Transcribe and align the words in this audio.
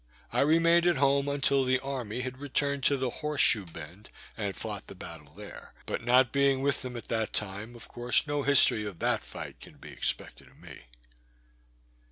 I 0.33 0.39
remained 0.39 0.87
at 0.87 0.95
home 0.97 1.27
until 1.27 1.61
after 1.61 1.67
the 1.71 1.77
army 1.79 2.21
had 2.21 2.39
returned 2.39 2.81
to 2.85 2.97
the 2.97 3.11
Horse 3.21 3.39
shoe 3.39 3.67
bend, 3.67 4.09
and 4.35 4.55
fought 4.57 4.87
the 4.87 4.95
battle 4.95 5.31
there. 5.35 5.73
But 5.85 6.03
not 6.03 6.31
being 6.31 6.63
with 6.63 6.81
them 6.81 6.97
at 6.97 7.07
that 7.09 7.33
time, 7.33 7.75
of 7.75 7.87
course 7.87 8.25
no 8.25 8.41
history 8.41 8.83
of 8.83 8.97
that 8.97 9.19
fight 9.19 9.59
can 9.61 9.75
be 9.77 9.89
expected 9.91 10.47
of 10.47 10.57
me. 10.57 10.85